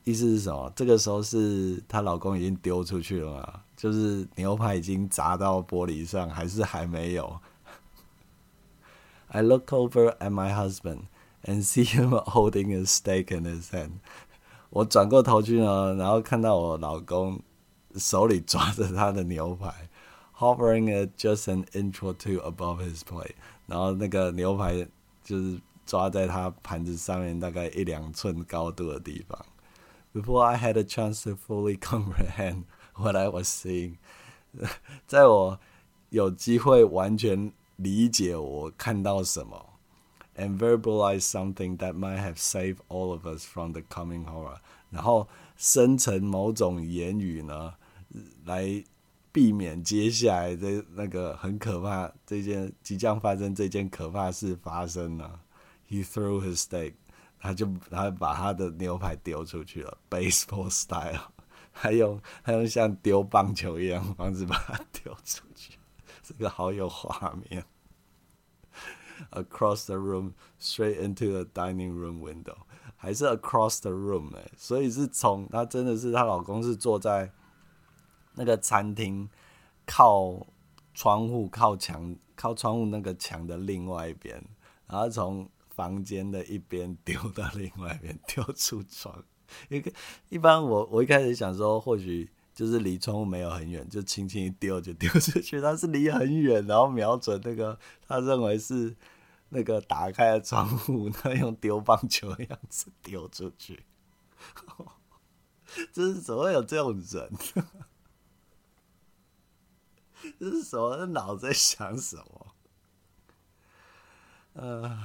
[0.09, 0.72] 意思是什么？
[0.76, 3.61] 这个时候是她老公已经丢出去了吗？
[3.76, 7.37] 就是牛排已经砸到玻璃上，还是还没有
[9.26, 11.06] ？I look over at my husband
[11.42, 13.94] and see him holding a steak in his hand。
[14.70, 17.42] 我转过头去呢，然后看到我老公
[17.96, 19.86] 手里抓着他的牛排
[20.38, 23.36] ，hovering it just an inch or two above his plate。
[23.67, 24.88] 然后那个牛排
[25.23, 29.45] 就是抓在他盘子上面大概一两寸高度的地方。
[30.13, 33.97] before I had a chance to fully comprehend what I was seeing，
[35.07, 35.60] 在我
[36.10, 39.79] 有机会完全理解我看到什么，
[40.36, 44.57] and verbalize something that might have saved all of us from the coming horror，
[44.89, 47.75] 然后生成某种言语呢，
[48.43, 48.84] 来
[49.37, 55.31] 避免接下来的那个很可怕这件即将发生这件可怕事发生呢。
[55.87, 56.94] He threw his steak
[57.38, 61.20] 他就他把他的牛排丢出去了，baseball style，
[61.75, 65.79] 他用他用像丢棒球一样方式把它丢出去，
[66.22, 67.62] 这个好有画面。
[69.33, 72.57] Across the room, straight into the dining room window，
[72.96, 77.31] 还是 across the room 哎，所以是从她真的是她老公是坐在
[78.37, 79.29] 那个餐厅
[79.85, 80.46] 靠
[80.94, 84.40] 窗户靠墙靠窗户那个墙的另外一边，
[84.87, 85.51] 然后从。
[85.77, 89.22] 房间的一边丢到另外一边，丢出窗。
[89.68, 89.92] 一个
[90.31, 95.61] 一般我我一开始想说，或许就是离窗户没有很远，就轻轻一丢就丢出去。
[95.61, 98.96] 但是离很远，然后瞄准那个他认为是
[99.51, 103.85] 那个打开的窗户，他用丢棒球的样子丢出去。
[105.92, 107.31] 就是怎么会有这种人？
[110.40, 111.06] 这是什么？
[111.06, 112.54] 脑子在想什么？
[114.54, 114.98] 呃。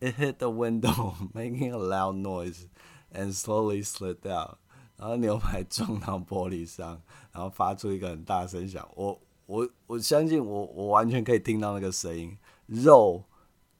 [0.00, 2.66] It hit the window, making a loud noise,
[3.10, 4.56] and slowly slid down.
[4.98, 7.00] 然后牛排撞到玻璃上，
[7.32, 8.86] 然后发出一个很大声响。
[8.94, 13.24] 我我我相信我我完全可以听到那个声音，肉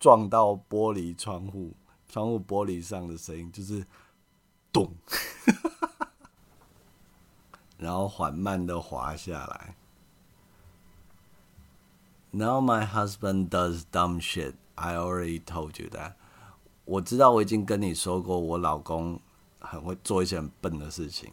[0.00, 1.74] 撞到玻璃窗户
[2.08, 3.84] 窗户玻璃上的声音，就是
[4.72, 4.90] 咚，
[7.83, 9.75] 然后缓慢的滑下来。
[12.31, 14.53] Now my husband does dumb shit.
[14.75, 16.13] I already told you that。
[16.85, 19.19] 我知道我已经跟你说过，我老公
[19.59, 21.31] 很会做一些很笨的事情。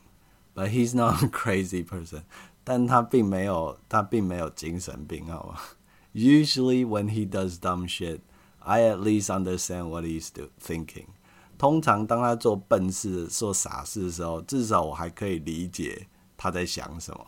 [0.55, 2.23] But he's not a crazy person。
[2.65, 5.61] 但他并没有，他并没有精神病，好吗？
[6.15, 8.21] Usually when he does dumb shit,
[8.59, 11.07] I at least understand what he's do thinking。
[11.59, 16.09] 通常当他做笨事、做傻事的时候，至少我还可以理解
[16.42, 17.24] 他在想什么。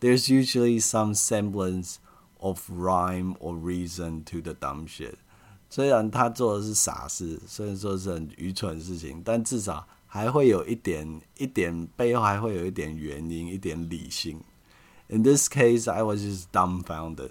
[0.00, 1.96] There's usually some semblance
[2.38, 5.14] of rhyme or reason to the dumb shit。
[5.68, 14.40] 虽然他做的是傻事，虽然说是很愚蠢的事情，但至少还会有一点一点背后还会有一点原因，一点理性。
[15.08, 17.30] In this case, I was just dumbfounded.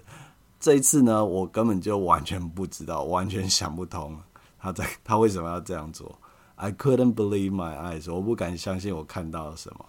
[0.60, 4.20] 这一次呢，我根本就完全不知道，完全想不通
[4.58, 6.18] 他在他为什么要这样做。
[6.56, 9.86] I couldn't believe my eyes，我不敢相信我看到了什么。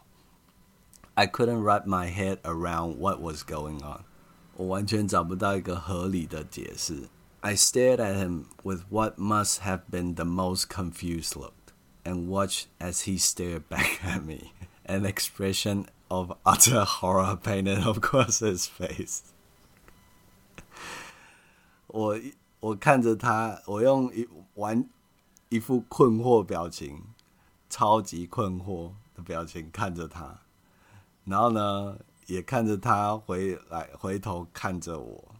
[1.20, 4.05] I couldn't wrap my head around what was going on，
[4.57, 7.09] 我完全找不到一个合理的解释。
[7.41, 11.55] I stared at him with what must have been the most confused look,
[12.05, 14.53] and watched as he stared back at me,
[14.84, 19.20] an expression of utter horror painted across his face.
[21.87, 22.18] 我
[22.61, 24.89] 我看着他，我用一完
[25.49, 27.05] 一副困惑表情，
[27.70, 30.41] 超级困惑的表情看着他，
[31.26, 31.97] 然后呢，
[32.28, 35.36] 也看着他回来回头看着我，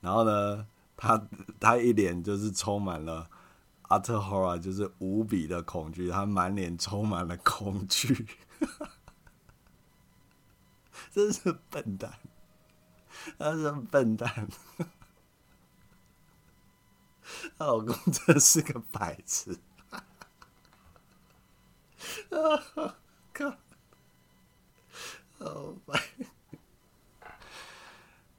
[0.00, 1.26] 然后呢，他
[1.58, 3.28] 他一脸就是充满了
[3.88, 8.26] utter horror，就是无比的恐惧，他满脸充满了恐惧，
[11.10, 12.12] 真是笨蛋，
[13.38, 14.48] 他是笨蛋。
[17.58, 19.58] 她老公真是个白痴。
[25.39, 25.45] 啊靠！
[25.45, 26.01] Oh my!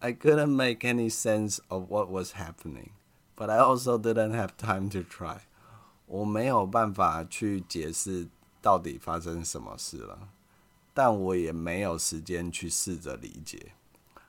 [0.01, 2.91] I couldn't make any sense of what was happening,
[3.37, 5.41] but I also didn't have time to try.
[6.07, 8.29] 我没有办法去解释
[8.61, 10.29] 到底发生什么事了，
[10.93, 13.73] 但我也没有时间去试着理解。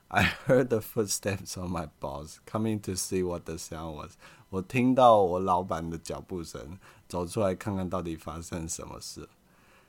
[0.08, 4.12] I heard the footsteps of my boss coming to see what the sound was.
[4.48, 6.78] 我听到我老板的脚步声，
[7.08, 9.28] 走出来看看到底发生什么事。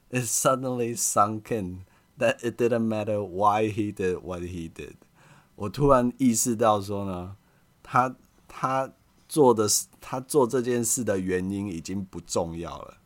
[0.09, 1.85] It suddenly sunk in
[2.21, 4.95] that it didn't matter why he did what he did。
[5.55, 7.35] 我突然意识到说呢，
[7.81, 8.15] 他
[8.47, 8.91] 他
[9.27, 9.67] 做的
[9.99, 12.97] 他做这件事的原因已经不重要了。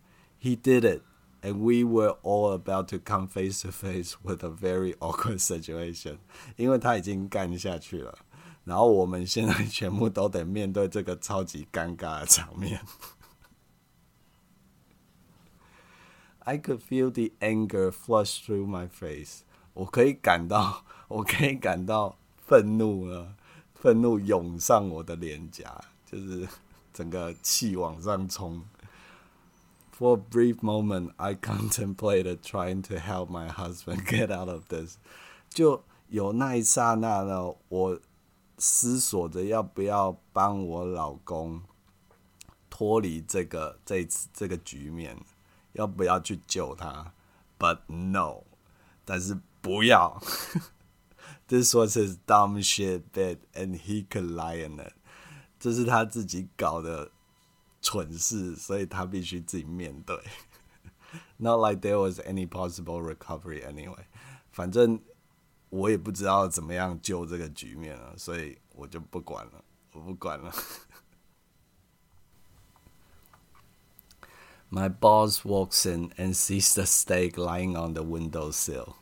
[0.42, 1.02] He did it,
[1.42, 6.18] and we were all about to come face to face with a very awkward situation。
[6.58, 8.18] 因为他已经干下去了。
[8.64, 12.80] 然后我们现在全部都得面对这个超级尴尬的场面。
[16.47, 19.41] I could feel the anger flush through my face。
[19.75, 22.17] 我可以感到，我可以感到
[22.47, 23.35] 愤怒了，
[23.75, 26.49] 愤怒涌上我的脸颊，就是
[26.95, 28.63] 整个气往上冲。
[29.99, 34.99] For a brief moment, I contemplated trying to help my husband get out of this。
[35.49, 38.01] 就有那一刹那呢，我。
[38.59, 41.61] 思索着要不要帮我老公
[42.71, 45.15] 脱离这个这次这个局面，
[45.76, 47.14] 要不要去救他？
[47.58, 48.44] But no，
[49.06, 50.22] 但是不要。
[51.48, 54.94] This was his dumb shit bit, and he could lie in it。
[55.60, 57.12] 这是他自己搞的
[57.82, 60.18] 蠢事，所以他必须自己面对。
[61.38, 64.06] Not like there was any possible recovery anyway。
[64.52, 65.02] 反正。
[65.72, 70.54] 我也不知道怎么样救这个局面了，所以我就不管了，我不管了。
[74.76, 78.94] My boss walks in and sees the steak lying on the windowsill。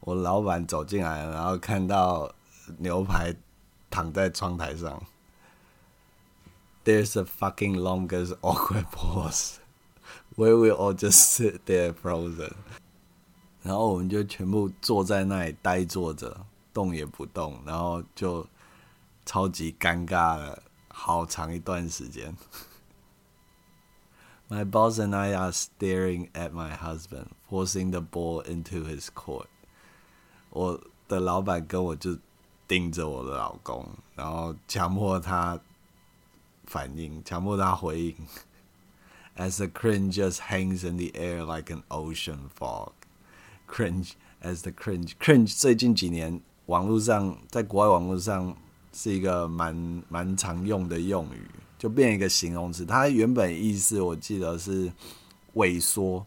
[0.00, 2.34] 我老板走进来，然后看到
[2.78, 3.34] 牛排
[3.88, 5.02] 躺在窗台上。
[6.84, 9.54] There's a fucking longest awkward pause
[10.36, 12.52] where we all just sit there frozen.
[13.62, 16.44] 然后我们就全部坐在那里呆坐着，
[16.74, 18.46] 动也不动，然后就
[19.24, 22.36] 超级尴尬了好长一段时间。
[24.48, 29.46] My boss and I are staring at my husband, forcing the ball into his court.
[30.50, 32.18] 我的老板跟我就
[32.68, 35.58] 盯着我的老公，然后强迫他
[36.66, 38.14] 反应，强迫他回应。
[39.36, 42.92] As the cringe just hangs in the air like an ocean fog.
[43.66, 44.12] Cringe
[44.42, 48.56] as the cringe, cringe 最近几年网络上，在国外网络上
[48.92, 52.85] 是一个蛮蛮常用的用语， 就变一个形容词。
[52.85, 54.91] 它原本意思我记得是
[55.55, 56.23] 萎缩，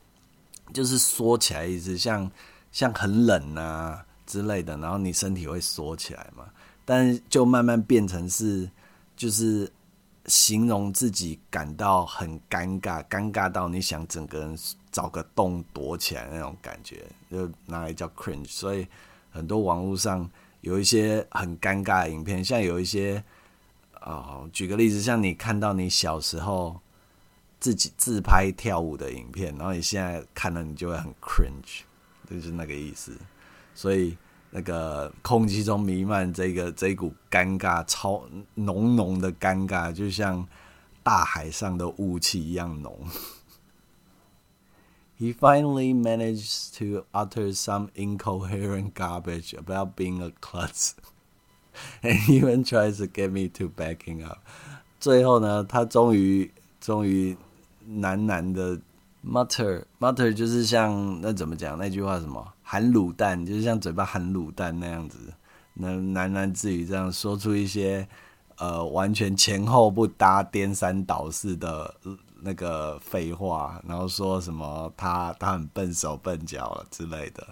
[0.73, 2.29] 就是缩起来意思，像
[2.73, 6.47] 像很冷啊之类的，然后你身体会缩起来嘛。
[6.85, 8.69] 但就慢慢变成是，
[9.17, 9.71] 就是
[10.27, 14.59] 形容自己感到很尴尬，尴尬到你想整个人。
[14.93, 18.45] 找个洞躲起来那种感觉，就拿来叫 cringe。
[18.47, 18.87] 所以
[19.31, 20.31] 很多网络上
[20.61, 23.25] 有一些很尴尬的影片，像有一些
[24.05, 26.81] 哦，举个例子，像你看到你小时候
[27.61, 31.83] 自己自拍跳舞的影片，然后你现在看了你就会很 cringe，
[32.29, 33.17] 就是那个意思。
[33.75, 34.17] 所以
[34.51, 38.25] 那个空气中弥漫这个这一股尴尬，超
[38.55, 40.47] 浓浓的尴尬，就像
[41.03, 42.99] 大海上的雾气一样浓。
[45.19, 50.95] he finally managed to utter some incoherent garbage about being a klutz.
[52.03, 54.39] and even tries to get me to backing up。
[55.01, 56.51] 最后呢，他终于
[56.81, 57.37] 终于
[57.91, 58.79] 喃喃的
[59.27, 61.79] mutter mutter 就是像那怎么讲？
[61.79, 62.53] 那句话什么？
[62.63, 65.19] 含卤蛋，就是像嘴巴含卤蛋那样子，
[65.75, 68.07] 那喃喃自语这样说出一些
[68.57, 71.95] 呃完全前后不搭、颠三倒四的
[72.41, 77.47] 那个废话，然后说什么他他很笨手笨脚之类的，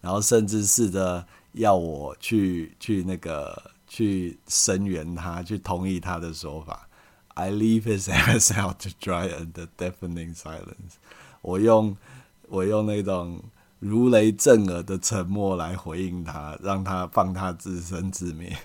[0.00, 1.24] 然后甚至试着
[1.56, 6.88] 要我去去那个去声援他，去同意他的说法。
[7.34, 10.96] I leave his ass out to dry under deafening silence。
[11.42, 11.96] 我用
[12.48, 13.42] 我用那种
[13.78, 18.56] 如雷震耳的沉默来回应他，让他放他自生自灭。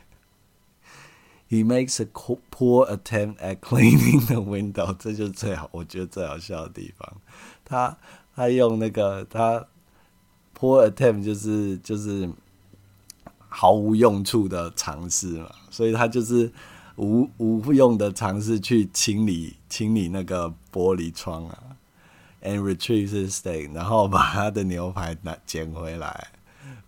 [1.49, 2.07] He makes a
[2.49, 7.21] poor attempt at cleaning the window，这就是最好，我觉得最好笑的地方。
[7.65, 7.97] 他
[8.33, 9.67] 他用那个他
[10.57, 12.29] poor attempt 就是就是
[13.53, 16.51] 毫无用处的尝试嘛，所以他就是
[16.95, 21.75] 无无用的尝试去清理清理那个玻璃窗啊
[22.41, 26.29] ，and retrieve his steak，然后把他的牛排拿捡回来。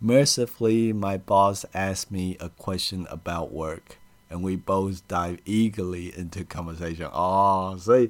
[0.01, 3.97] Mercifully, my boss asked me a question about work.
[4.29, 7.07] And we both dive eagerly into conversation.
[7.11, 8.09] 哦，所以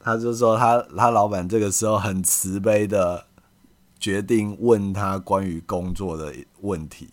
[0.00, 3.26] 他就说他他老板这个时候很慈悲的
[4.00, 7.08] 决定问他关于工作的问题，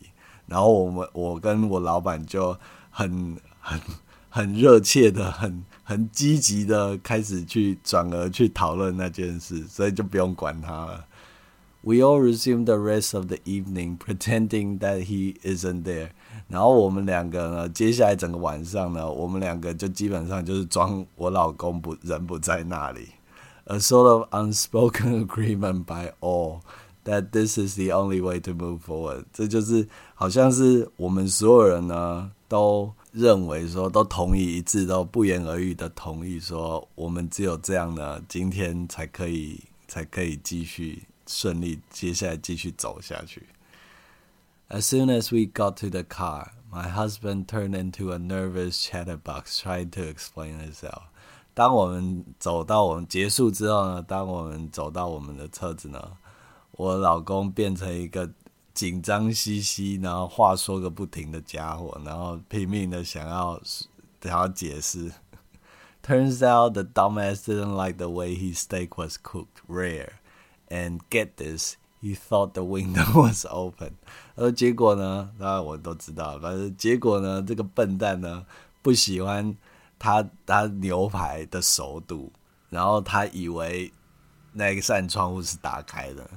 [0.45, 2.57] 然后我们我跟我老板就
[2.89, 3.79] 很很
[4.29, 11.05] 很热切的、很很积极的开始去转而去讨论那件事，所以就不用管他了。
[11.85, 16.11] We all resume the rest of the evening, pretending that he isn't there.
[16.47, 23.09] 然后我们两个呢，接下来整个晚上呢，我们两个就基本上就是装我老公不人不在那里。
[23.65, 26.61] A sort of unspoken agreement by all
[27.04, 29.24] that this is the only way to move forward。
[29.32, 43.46] 这就是好像是我们所有人呢都认为说，都同意一致，都不言而喻的同意说，我们只有这样呢，今天才可以才可以继续顺利，接下来继续走下去。
[44.68, 49.88] As soon as we got to the car, my husband turned into a nervous chatterbox trying
[49.90, 51.04] to explain himself.
[51.54, 56.12] 当我们走到我们结束之后呢，当我们走到我们的车子呢，
[56.73, 58.29] 我老公变成一个
[58.73, 63.61] 紧张兮兮，然后话说个不停的家伙，然后拼命的想要
[64.21, 65.11] 想要解释。
[66.01, 70.13] Turns out the dumbass didn't like the way his steak was cooked rare,
[70.69, 71.75] and get this.
[72.01, 73.93] He thought the window was open，
[74.35, 75.29] 而结果呢？
[75.39, 78.45] 当然我都知道，反正结果呢，这个笨蛋呢
[78.81, 79.55] 不喜欢
[79.97, 82.33] 他他牛排的熟度，
[82.69, 83.93] 然后他以为
[84.51, 86.29] 那一扇窗户是打开的。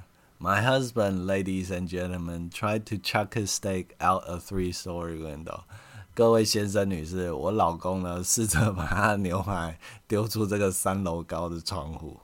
[0.46, 5.66] My husband, ladies and gentlemen, tried to chuck his steak out a three-story window。
[6.14, 12.20] 各位先生女士，我老公呢试着把他牛排丢出这个三楼高的窗户。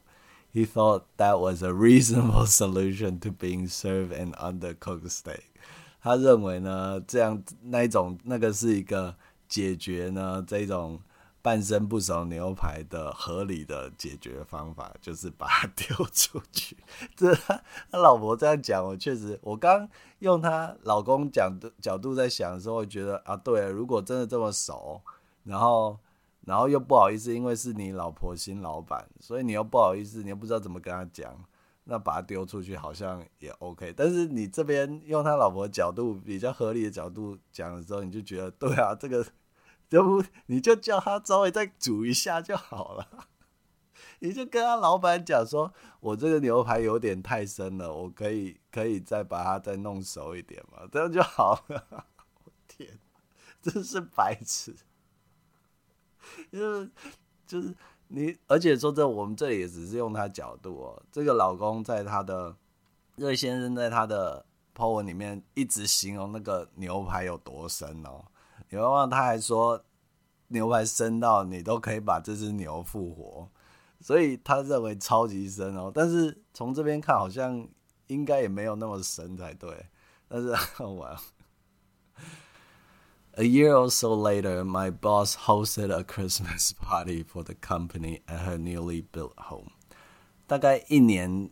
[0.53, 5.43] He thought that was a reasonable solution to being served an undercooked steak。
[6.01, 9.15] 他认为呢，这样那一种那个是一个
[9.47, 10.99] 解决呢这种
[11.42, 16.76] 半生不熟牛排的合理的解决方法，就是把它 丢出去。
[17.14, 19.86] 这他老婆这样讲，我确实，我刚
[20.20, 25.02] 用他老公讲的角度在想的时候，我觉得啊，对，如果真的这么熟，
[25.44, 25.98] 然后。
[26.44, 31.32] 然后又不好意思，因为是你老婆新老板，所以你又不好意思，你又不知道怎么跟他讲，
[31.84, 33.94] 那把它丢出去好像也 OK。
[33.96, 39.24] 但是你这边用他老婆角度比较合理的角度讲的时候，你就觉得对啊，这个
[39.92, 43.28] 要不你就叫他稍微再煮一下就好了，
[44.20, 51.86] 你就跟他老板讲说，我这个牛排有点太生了，我可以可以再把它再弄熟一点嘛，这样就好了。
[52.44, 52.98] 我天，
[53.60, 54.74] 真是白痴。
[56.50, 56.90] 就是
[57.46, 57.74] 就是
[58.08, 61.02] 你，而且说这我们这里也只是用他角度哦。
[61.12, 62.56] 这个老公在他的
[63.16, 68.24] 瑞先生在他的 po 文里面一直形容那个牛排有多深哦。
[68.72, 69.84] 你忘忘他还说
[70.48, 73.48] 牛排深到你都可以把这只牛复活，
[74.00, 75.92] 所以他认为超级深哦。
[75.94, 77.68] 但是从这边看好像
[78.06, 79.86] 应该也没有那么深才对。
[80.26, 81.16] 但是我。
[83.34, 88.58] A year or so later, my boss hosted a Christmas party for the company at her
[88.58, 89.72] newly built home.
[90.46, 91.50] 大概一年，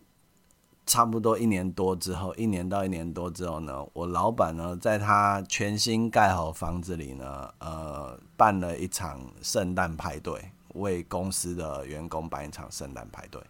[0.91, 13.41] 差不多一年多之后，一年到一年多之后呢，我老板呢，在他全新盖好房子里呢，呃，办了一场圣诞派对，为公司的员工办一场圣诞派对。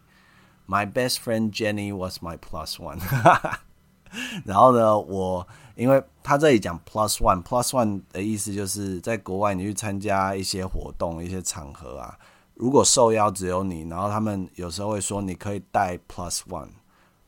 [0.69, 3.01] My best friend Jenny was my plus one.
[4.45, 6.31] 然后呢，我因为他。
[6.31, 12.17] 他这里讲 plus one，plus one 的意思就是在国外你去参加一些活动、一些场合啊，
[12.55, 16.69] 如果受邀只有你，然后他们有时候会说你可以带 plus one，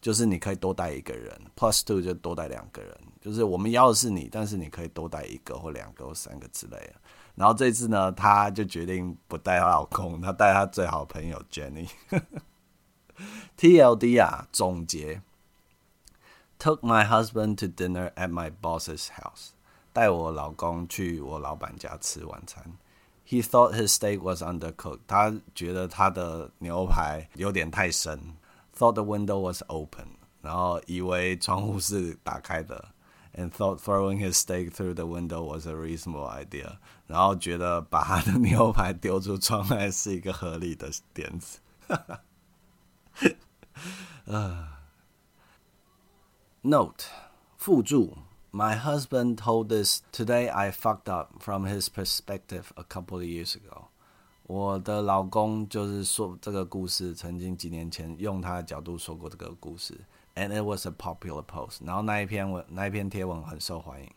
[0.03, 6.95] 就是你可以多带一个人，plus two 就多带两个人，就是我们邀的是你，但是你可以多带一个或两个或三个之类的。
[7.37, 11.89] 然后这次呢，她就决定不带她老公，她带她最好朋友 Jenny。
[13.57, 15.23] TLD 啊，总结。
[16.59, 19.51] Took my husband to dinner at my boss's house，
[19.93, 22.77] 带我老公去我老板家吃晚餐。
[23.27, 28.35] He thought his steak was undercooked，他觉得他的牛排有点太生。
[28.82, 32.90] Thought the window was open，然后以为窗户是打开的。
[33.34, 41.60] And thought throwing his steak through the window was a reasonable idea，然后觉得把他的牛排丢出窗外是一个合理的点子。
[44.26, 44.68] 呃。
[46.64, 47.06] Note
[47.56, 48.18] 附注
[48.52, 53.56] My husband told this today I fucked up from his perspective a couple of years
[53.56, 53.81] ago。
[54.52, 60.00] 我的老公就是说这个故事，曾经几年前用他的角度说过这个故事，
[60.36, 61.86] and it was a popular post。
[61.86, 64.10] 然后那一篇文那一篇贴文很受欢迎。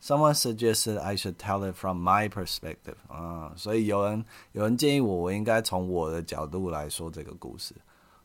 [0.00, 2.96] Someone suggested I should tell it from my perspective。
[3.08, 7.74] 啊，所以有人有人建议我，我应该从我的角度来说这个故事。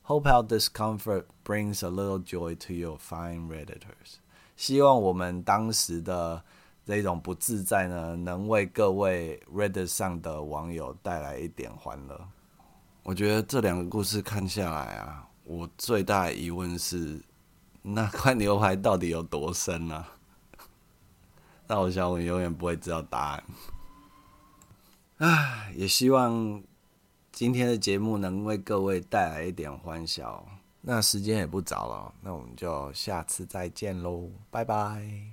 [0.03, 4.15] Hope our discomfort brings a little joy to your fine redditors。
[4.55, 6.43] 希望我们当时的
[6.84, 12.28] 这种不自在呢，能为各位 Reddit 上的网友带来一点欢乐。
[13.02, 17.20] 我觉得这两个故事看下来啊，我最大的疑问是，
[17.82, 20.06] 那块牛排到底有多深呢？
[21.68, 23.44] 那我想我永远不会知道答案。
[25.18, 26.62] 唉， 也希望。
[27.32, 30.46] 今天的节目能为各位带来一点欢笑，
[30.82, 35.31] 那时间也不早了，那我们就下次再见喽，拜拜。